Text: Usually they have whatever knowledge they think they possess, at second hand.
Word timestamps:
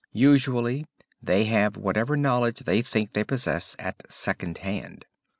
Usually 0.13 0.87
they 1.21 1.43
have 1.43 1.77
whatever 1.77 2.17
knowledge 2.17 2.61
they 2.61 2.81
think 2.81 3.13
they 3.13 3.23
possess, 3.23 3.75
at 3.77 4.11
second 4.11 4.57
hand. 4.57 5.05